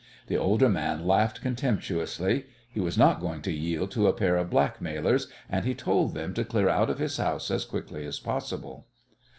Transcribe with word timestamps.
The 0.25 0.35
older 0.37 0.67
man 0.67 1.05
laughed 1.07 1.41
contemptuously. 1.43 2.45
He 2.71 2.79
was 2.79 2.97
not 2.97 3.19
going 3.21 3.43
to 3.43 3.51
yield 3.51 3.91
to 3.91 4.07
a 4.07 4.13
pair 4.13 4.35
of 4.35 4.49
blackmailers, 4.49 5.27
and 5.47 5.63
he 5.63 5.75
told 5.75 6.15
them 6.15 6.33
to 6.33 6.43
clear 6.43 6.69
out 6.69 6.89
of 6.89 6.97
his 6.97 7.17
house 7.17 7.51
as 7.51 7.65
quickly 7.65 8.03
as 8.07 8.17
possible. 8.19 8.87